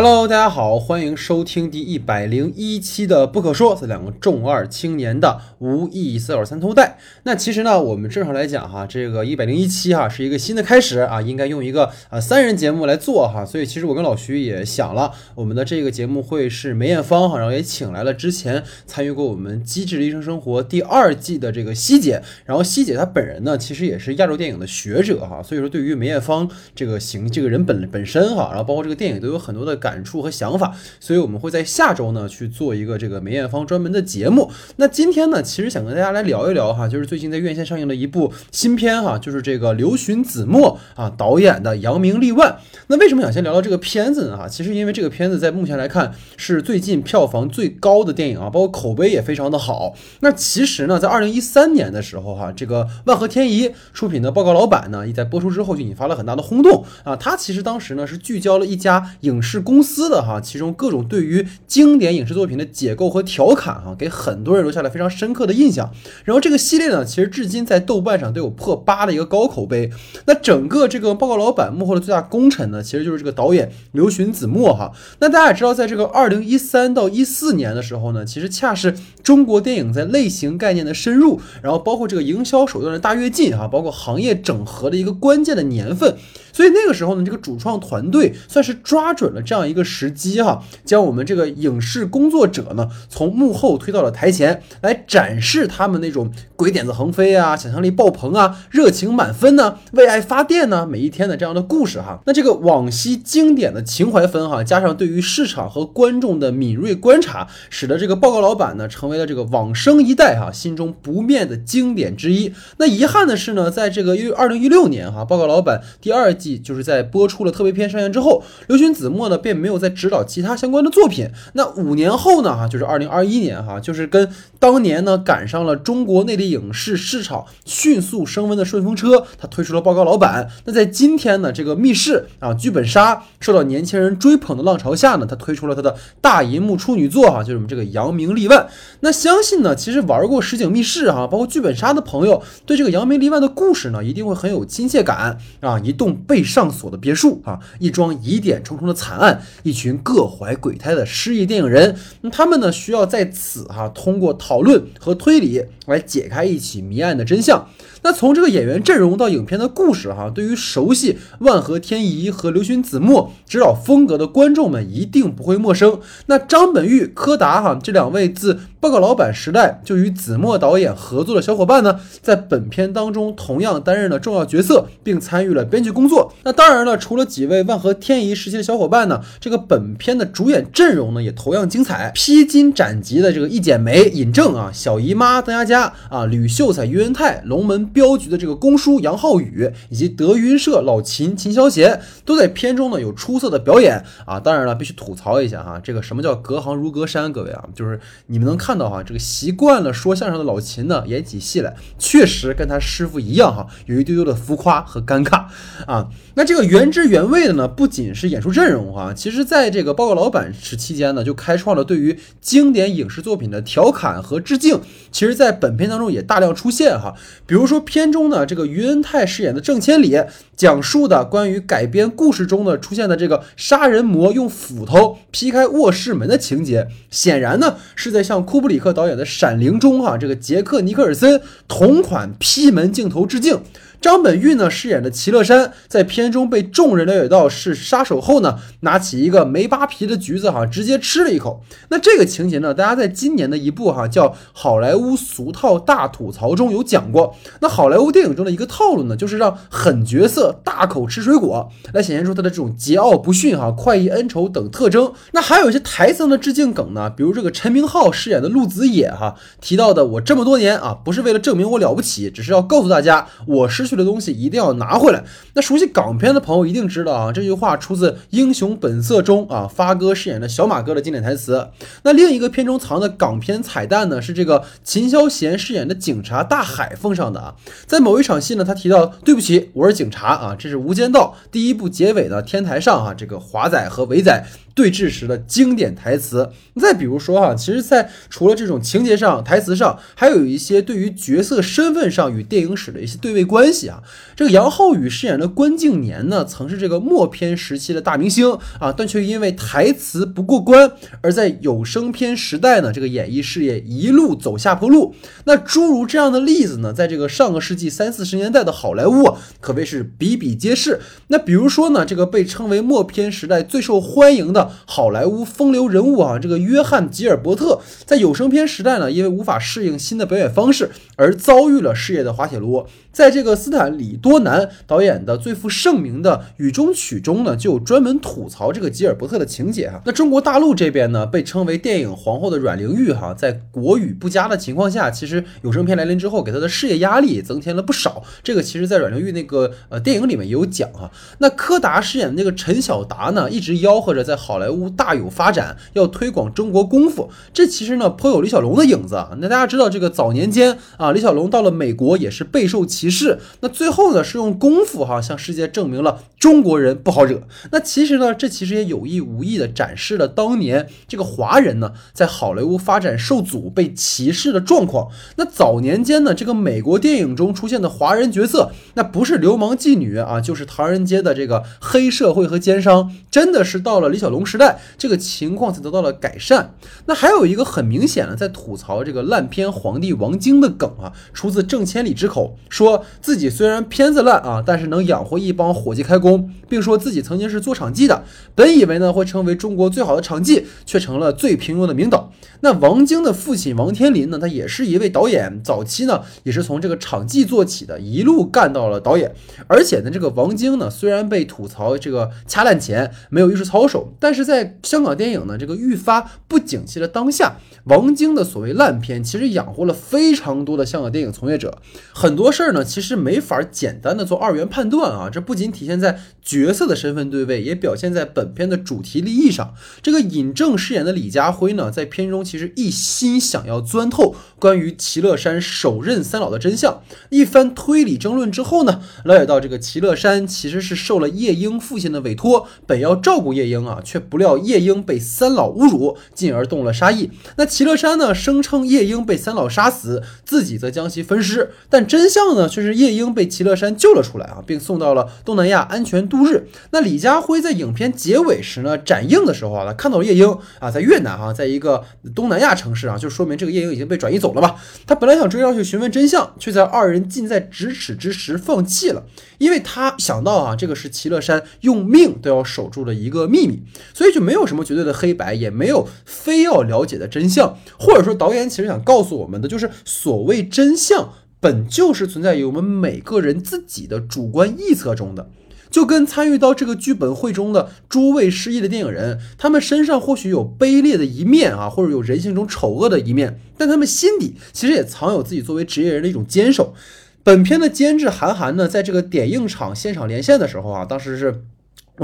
[0.00, 6.98] Hello，大家好，欢迎收听第一百零一期的不可说，是两个重二青年的无意思二三头带。
[7.24, 13.44] 那其实呢，我们正常来讲哈，这个一百零一期哈是一个新的开始啊，应该用一个啊三人节目来做哈。
[13.44, 29.87] 所以其实我跟老徐也想了，我们的这个节目会是梅艳芳哈，然后也请来了之前参与过我们《机智的医生生活》第二季的这个希姐，然后希姐她本人呢，其实也是亚洲电影的学者哈，所以说对于梅艳芳这个形这个人本本身哈，然后包括这个电影都有很多的感。
[29.88, 34.50] 感触和想法，所以我们会在下周呢去做一个这个梅艳芳专门的节目。
[34.76, 42.50] 那今天呢，其实想跟大家来聊一聊哈，就是最近在院线上映的一部新片哈，就是这个刘循子墨啊导演的《扬名立万》。
[42.88, 44.36] 那为什么想先聊聊这个片子呢？
[44.36, 49.94] 哈，其实因为这个片子在目前来看是最近票房最高的电影啊，包括口碑也非常的好。
[50.20, 57.16] 那其实呢，在二零一三年的时候哈，这个万和天宜出品的《报告老板》呢，一在播出之后就引发了很大的轰动啊。
[57.16, 65.88] 他其实当时呢是聚焦了一家影视公公司的哈，其中各种对于经典影视作品的解构和调侃哈，给很多人留下了非常深刻的印象。
[66.24, 69.88] 然后这个系列呢，其实至今在豆瓣上都有破八的一个高口碑。
[70.26, 74.90] 那整个这个报告老板幕后的最大功臣呢，其实就是这个导演刘循子墨哈。
[75.20, 78.92] 那大家也知道，在这个二零一三到一四年的时候呢，其实恰是
[79.22, 86.16] 中国电影在类型概念的深入，然后包括这个营销手段的大跃进哈，包括行业整合的一个关键的年份。
[86.58, 102.20] 所以那个时候呢，这个主创团队算是抓准了这样一个时机哈，将我们这个影视工作者呢从幕后推到了台前，来展示他们那种鬼点子横飞啊、想象力爆棚啊、热情满分呢、为爱发电呢、每一天的这样的故事哈。
[102.26, 112.52] 那这个往昔经典的情怀分哈，加上对于市场和观众的敏锐观察，使得这个报告老板呢成为了这个往生一代哈心中不灭的经典之一。
[112.78, 116.58] 那遗憾的是呢，在这个因为二零一六年哈，报告老板第二季。
[116.58, 121.30] 就是在播出了特别篇上映之后，刘循子墨呢便没有再指导其他相关的作品。
[121.52, 122.56] 那五年后呢？
[122.56, 130.44] 哈，就是二零二一年哈，就是跟当年呢赶上了中国内地影视市场迅速升温的顺风车，他推出了《报告老板》。
[130.64, 138.60] 那在今天呢，这个密室啊剧本杀受到年轻人追捧的浪潮下呢，他推出了他的大银幕处女作哈，就是我们这个《扬名立万》。
[139.00, 145.78] 那相信呢，其实玩过实景密室哈，包括剧本杀的朋友，对这个《扬名立万》的故事呢，一定会很有亲切感啊！
[145.80, 157.66] 一栋被上锁的别墅啊，一桩疑点重重的惨案，一群各怀鬼胎的失忆电影人，那他们呢需要在此哈通过讨论和推理来解开一起谜案的真相。
[158.02, 165.98] 那从这个演员阵容到影片的故事哈，对于熟悉万和天宜和刘循子墨指导风格的观众们一定不会陌生。
[166.26, 176.32] 那张本煜、柯达哈这两位自报告老板时代就与子墨导演合作的小伙伴呢，在本片当中同样担任了重要角色，并参与了编剧工作。
[176.44, 182.12] 那当然了，除了几位万和天宜时期的小伙伴呢，这个本片的主演阵容呢也同样精彩。
[182.14, 187.87] 披荆斩棘的这个一剪梅、尹正啊，小姨妈邓家佳啊，吕秀才、于文泰，龙门。
[187.88, 194.38] 镖局的这个公叔杨浩宇，以及德云社老秦秦霄贤，都在片中呢有出色的表演啊！
[194.38, 197.32] 当然了，必须吐槽一下哈，这个什么叫隔行如隔山？
[197.32, 205.46] 各位啊，就是你们能看到哈，这个习惯了说相声的老秦呢，演起戏来确实跟他师傅一样哈，有一丢丢的浮夸和尴尬
[205.86, 206.08] 啊。
[206.34, 214.80] 那这个原汁原味的呢，不仅是演出阵容哈，其实在这个报告老板时期间呢，就开创了对于经典影视作品的调侃和致敬。
[215.10, 217.14] 其实，在本片当中也大量出现哈，
[217.46, 217.77] 比如说。
[217.80, 220.20] 片中呢，这个于恩泰饰演的郑千里，
[220.56, 233.60] 讲述的关于改编故事中的出现的这个杀人魔用斧头劈开卧室门的情节，显然呢是在向库布里克导演的《闪灵》中哈这个杰克尼克尔森同款劈门镜头致敬。
[234.00, 241.64] 张本煜呢饰演的齐乐山，在片中被众人了解到是杀手后呢，拿起一个没扒皮的橘子哈，直接吃了一口。
[241.88, 247.34] 那这个情节呢，大家在今年的一部哈叫《好莱坞俗套大吐槽》中有讲过。
[247.60, 255.12] 那好莱坞电影中的一个套路呢，就是让狠角色大口吃水果，来显现出他的这种桀骜不驯哈、快意恩仇等特征。
[255.32, 265.24] 那还有一些台词的致敬梗呢，比如这个陈明昊饰演的陆子野哈提到的：“我这么多年啊，不是为了证明我了不起，只是要告诉大家，我是。”去的东西一定要拿回来。
[265.54, 271.68] 那熟悉港片的朋友一定知道啊，这句话出自《英雄本色》中啊，发哥饰演的小马哥的经典台词。
[272.02, 277.54] 那另一个片中藏的港片彩蛋呢，是这个秦霄贤饰演的警察大海奉上的啊。
[277.86, 284.44] 在某一场戏呢，他提到：“对不起，我是警察啊。”这是《无间道》第一部结尾的天台上啊，这个华仔和伟仔。
[284.78, 286.48] 对峙时的经典台词。
[286.80, 294.00] 再比如说哈，其实，在除了这种情节上、台词上，还有一些对于角色身份上与电影史的一些对位关系啊。
[294.36, 305.16] 这个杨浩宇饰演的关敬年呢，曾是这个默片时期的大明星啊，但却因为台词不过关，而在有声片时代呢，这个演艺事业一路走下坡路。
[305.46, 311.00] 那诸如这样的例子呢，在这个上个世纪三四十年代的好莱坞，可谓是比比皆是。
[311.26, 322.86] 那比如说呢，这个被称为默片时代最受欢迎的好莱坞风流人物啊，这个约翰吉尔伯特，在有声片时代呢，因为无法适应新的表演方式，而遭遇了事业的滑铁卢。
[323.18, 330.00] 在这个斯坦李多南导演的最负盛名的《雨中曲》中呢，就专门吐槽这个吉尔伯特的情节哈。
[330.04, 338.22] 那中国大陆这边呢，被称为电影皇后的阮玲玉哈，在国语不佳的情况下，其实有声片来临之后，给她的事业压力也增添了不少。
[338.44, 341.10] 这个其实，在阮玲玉那个呃电影里面也有讲哈。
[341.38, 347.28] 那柯达饰演的那个陈晓达呢，一直吆喝着在好莱坞大有发展，要推广中国功夫。
[347.52, 349.36] 这其实呢，颇有李小龙的影子啊。
[349.40, 353.38] 那大家知道，这个早年间啊，李小龙到了美国也是备受歧视。
[353.60, 357.42] 那最后呢，是用功夫哈向世界证明了中国人不好惹。
[357.72, 365.08] 那其实呢，这其实也有意无意的展示了当年这个华人呢在好莱坞发展受阻、被歧视的状况。
[365.36, 373.10] 那早年间呢，这个美国电影中出现的华人角色，那不是流氓妓女啊，就是唐人街的这个黑社会和奸商。
[373.30, 376.74] 真的是到了李小龙时代，这个情况才得到了改善。
[377.06, 388.24] 那还有一个很明显的在吐槽这个烂片皇帝王晶的梗啊，出自郑千里之口说，自己虽然片子烂啊，但是能养活一帮伙计开工，并说自己曾经是做场记的。
[388.54, 392.32] 本以为呢会成为中国最好的场记，却成了最平庸的名导。
[392.60, 399.32] 那王晶的父亲王天林呢，他也是一位导演，早期呢也是从这个场记做起的，一路干到了导演。
[399.68, 411.78] 而且呢，这个王晶呢虽然被吐槽这个掐烂钱，没有艺术操守，但是在香港电影呢这个愈发不景气的当下，王晶的所谓烂片其实养活了非常多的香港电影从业者。
[412.12, 413.18] 很多事儿呢，其实。
[413.18, 415.28] 没法简单的做二元判断啊！
[415.28, 419.74] 这不仅体现在角色的身份对位，也表现在本片的主题立意上。
[420.00, 427.02] 这个尹正饰演的李家辉呢，在片中其实一心想要钻透关于齐乐山首任三老的真相。
[427.30, 437.30] 一番推理争论之后呢，了解到这个齐乐山其实是受了夜莺父亲的委托，本要照顾夜莺啊，却不料夜莺被三老侮辱，进而动了杀意。
[437.56, 446.68] 那齐乐山呢，声称夜莺被三老杀死，自己则将其分尸，但真相呢，却是夜莺被齐乐山救了出来啊，并送到了东南亚安全度日。
[446.90, 452.04] 那李家辉在影片结尾时呢，展映的时候啊，他看到了叶英啊，在越南啊，在一个
[452.34, 454.76] 东南亚城市啊，就说明这个夜莺已经被转移走了吧。
[455.06, 459.24] 他本来想追上去询问真相，却在二人近在咫尺之时放弃了，
[459.58, 463.82] 因为他想到啊，这个是齐乐山用命都要守住的一个秘密，
[464.12, 471.32] 所以就没有什么绝对的黑白，也没有非要了解的真相，或者说导演其实想告诉我们的就是所谓真相。
[471.60, 475.50] 本就是存在于我们每个人自己的主观臆测中的，
[475.90, 486.94] 就跟参与到这个剧本会中的诸位失忆的电影人，他们身上或许有卑劣的一面啊，或者有人性中丑恶的一面，但他们心底其实也藏有自己作为职业人的一种坚守。
[487.42, 491.64] 本片的监制韩寒呢，在这个点映场现场连线的时候啊，当时是。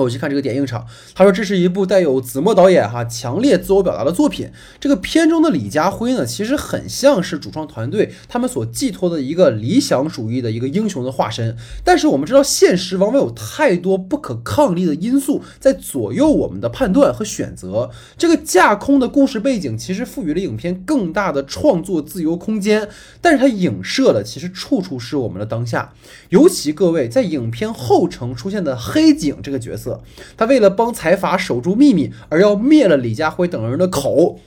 [0.02, 4.50] 我去看这个点映场，他说这是一部带有子墨导演哈强烈自我表达的作品。
[4.81, 11.56] 这个片中的李家辉呢，其实很像是主创团队他们所寄托的一个理想主义的一个英雄的化身。
[11.85, 17.91] 但是我们知道，现实往往有太多不可抗力的因素在左右我们的判断和选择。
[18.19, 22.89] 这个架空的故事背景其实赋予了影片更大的创作自由空间，
[23.20, 25.93] 但是它影射的其实处处是我们的当下。
[26.31, 29.83] 尤其各位在影片后程出现的黑警这个角色。
[29.84, 30.03] 色
[30.36, 34.41] 他为了帮财阀守住秘密，而要灭了李家辉等人的口，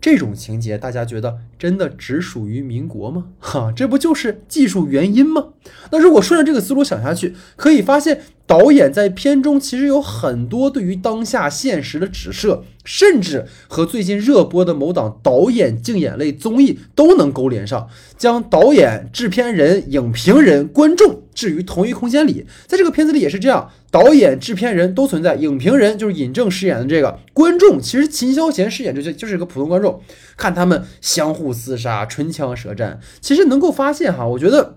[0.00, 3.26] 这种情节，大家觉得真的只属于民国吗？
[3.40, 5.53] 哈，这不就是技术原因吗？
[5.90, 8.22] 那如果顺着这个思路想下去，可以发现。
[8.46, 22.44] 导演在片中其实有很多对于当下现实的指涉，甚至和最近热播的某档导演竞演类综艺都能勾连上，将导演、制片人、影评人、观众置于同一空间里。
[22.66, 29.98] 在这个片子里也是这样，导演、制片人都存在，影评人就是尹正饰演的这个观众，其实秦霄贤饰演就就是一个普通观众，
[30.36, 34.76] 看他们相互厮杀、唇枪舌战，其实能够发现哈，我觉得。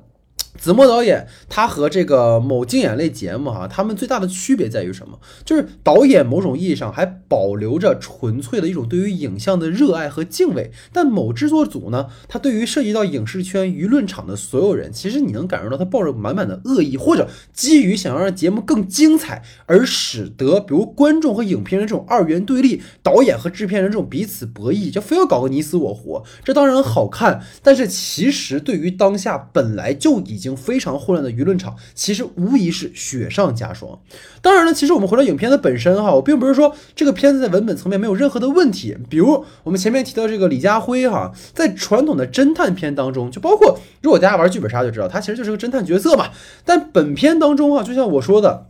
[0.57, 5.19] 子墨导演他和这个某竞演类节目哈，他们最大的区别在于什么？
[5.45, 26.23] 就是导演某种意义上还保留着纯粹的一种对于影像的热爱和敬畏，但某制作组呢，他对于涉及到影视圈舆论场的所有人，其实你能感受到他抱着满满的恶意，或者基于想要让节目更精彩，而使得比如观众和影评人这种二元对立，导演和制片人这种彼此博弈，就非要搞个你死我活。
[26.43, 30.46] 这当然好看，但是其实对于当下本来就已经。
[30.55, 33.99] 非常混乱的舆论场，其实无疑是雪上加霜。
[34.41, 38.95] 当然了，其实我们回到影片的本身哈，我并不是说这个片子在文本层面没有任何的问题。
[39.09, 46.29] 比如我们前面提到这个李家辉哈，在传统的侦探片当中，就包括如果大家玩剧本杀就知道，他其实就是个侦探角色嘛。
[46.63, 48.67] 但本片当中哈，就像我说的。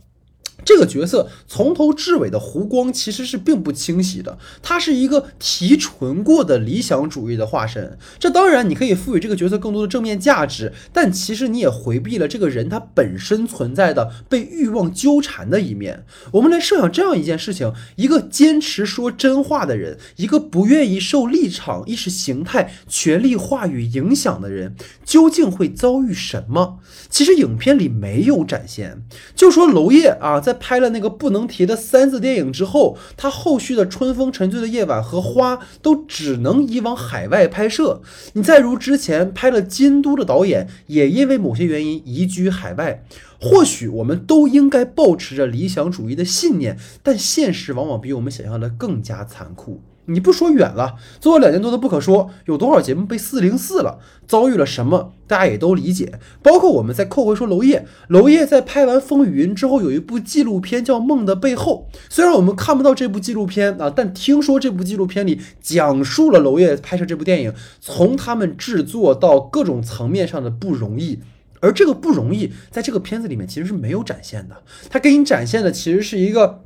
[0.68, 7.96] 这个角色从头至尾的弧光其实是并不清晰的，他是一个提纯过的理想主义的化身。
[8.18, 16.04] 这当然你可以赋予这个角色更多的正面价值，但其实你也回避了这个人他本身存在的被欲望纠缠的一面。
[16.32, 26.80] 我们来设想这样一件事情：一个坚持说真话的人，一个不愿意受立场、意识形态、权力话语影响的人，究竟会遭遇什么？
[27.08, 29.02] 其实影片里没有展现。
[29.34, 38.02] 就说娄烨啊，在拍了那个不能提的三字电影之后，他后续的《春风沉醉的夜晚》和《花》都只能移往海外拍摄。
[38.34, 43.04] 你再如之前拍了《京都》的导演，也因为某些原因移居海外。
[43.40, 49.80] 或许我们都应该保持着理想主义的信念，但现实往往比我们想象的更加残酷。
[50.10, 53.98] 你不说远了，做了两年多的不可说，有多少节目被四零四了？
[54.26, 55.12] 遭遇了什么？
[55.26, 56.18] 大家也都理解。
[56.42, 61.88] 包括我们再扣回说娄烨，娄烨在拍完《风雨云》之后，有一部纪录片叫《梦的背后》。
[62.08, 71.20] 虽然我们看不到这部纪录片啊，但听说这部纪录片里讲述了娄烨拍摄这部电影，从他们制作到各种层面上的不容易。
[71.60, 74.62] 而这个不容易，在这个片子里面其实是没有展现的。
[74.88, 76.62] 他给你展现的其实是一个。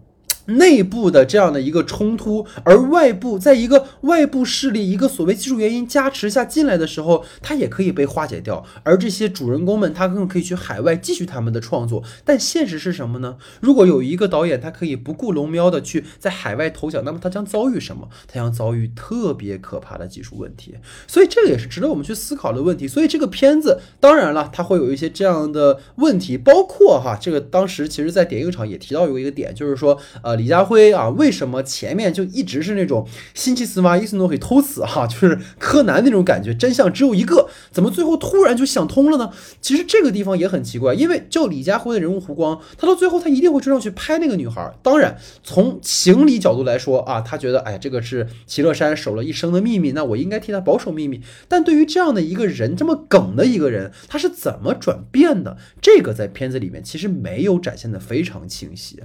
[0.46, 8.64] 内部的这样的一个冲突，而外部在一个外部势力一个所谓技术原因加持下进来的时候，它也可以被化解掉。
[8.82, 12.02] 而这些主人公们，他更可以去海外继续他们的创作。
[12.24, 13.36] 但现实是什么呢？
[13.60, 18.08] 如果有一个导演，他可以不顾龙喵的去在海外投奖，那么他将遭遇什么？
[18.26, 20.74] 他将遭遇特别可怕的技术问题。
[21.06, 22.88] 所以这个也是值得我们去思考的问题。
[22.88, 30.31] 所以这个片子，当然了，它会有一些这样的问题，包括哈，这个当时其实在点映场也提到有一个点，就是说，呃。
[30.36, 39.30] 李家辉啊，为什么前面就一直是那种新奇斯马伊斯诺可以偷死哈，就是柯南那种感觉，真相只有一个，怎么最后突然就想通了呢？
[39.60, 44.72] 其实这个地方也很奇怪，因为就李家辉的人物弧光，他到最后他一定会追上去拍那个女孩。
[44.82, 51.20] 当然，从情理角度来说啊，他觉得哎，这个是齐乐山守了一生的秘密，那我应该替他保守秘密。
[51.48, 55.56] 但对于这样的一个人，这么梗的一个人，他是怎么转变的？
[55.80, 59.00] 这个在片子里面其实没有展现的非常清晰。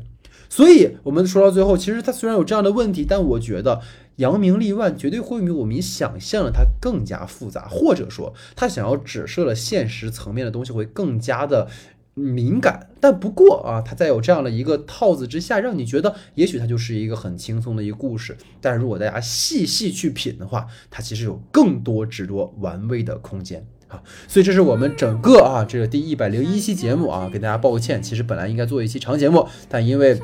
[0.49, 3.81] 所以，我们说到最后，其实他虽然有这样的问题，但我觉得
[4.17, 11.67] 扬名立万绝对会比我们想象的它更加复杂，或者说他想要指涉了现实层面的东西会更加的
[12.13, 12.89] 敏感。
[12.99, 18.35] 但不过啊，他在有这样的一个套子之下，让你觉得也许它就是一个很轻松的一个故事。
[18.59, 23.63] 但是如果大家细细去品的话，它其实有更多值得玩味的空间。
[23.87, 30.19] 啊，所以这是我们整个啊这个第一百零一期节目啊，给大家抱个歉，其实本来应该做一期长节目，但因为。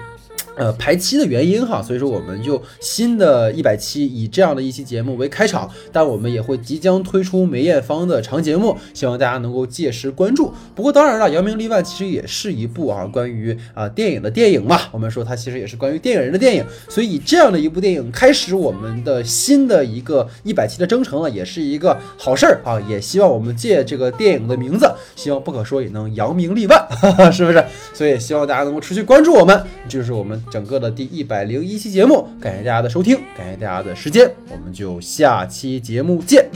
[0.56, 10.54] 呃，排期的原因哈，所以说我们就新的一百期以这样的一期节目为开场，但我们也会即将推出梅艳芳的长节目，希望大家能够届时关注。
[10.76, 22.80] 不过当然了，扬名立万其实也是一部啊关于啊电影的电影嘛，我们说它其实也是关于电影人的电影，所以以这样的一部电影开始我们的新的一个一百期的征程了，也是一个好事儿啊。
[22.88, 26.88] 也希望我们借这个电影的名字，希望不可说也能扬名立万，
[27.34, 27.64] 是不是？
[27.94, 30.43] 所以希望大家能够持续关注我们，就是我们。
[30.52, 36.50] 整个的第一百零一期节目，感谢大家的收听，感谢大家的时间，我们就下期节目见。